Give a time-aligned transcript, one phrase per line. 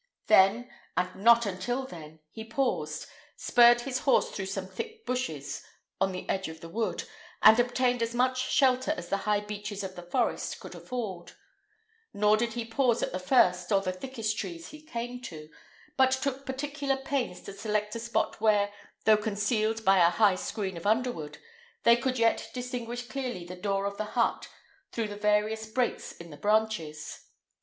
[0.25, 3.05] Then, and not until then, he paused,
[3.35, 5.63] spurred his horse through some thick bushes
[5.99, 7.03] on the edge of the wood,
[7.43, 11.33] and obtained as much shelter as the high beeches of the forest could afford;
[12.15, 15.51] nor did he pause at the first or the thickest trees he came to,
[15.97, 18.73] but took particular pains to select a spot where,
[19.05, 21.37] though concealed by a high screen of underwood,
[21.83, 24.49] they could yet distinguish clearly the door of the hut
[24.91, 27.27] through the various breaks in the branches.